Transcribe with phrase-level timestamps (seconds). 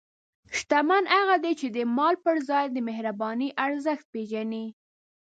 [0.57, 4.65] شتمن هغه دی چې د مال پر ځای د مهربانۍ ارزښت پېژني.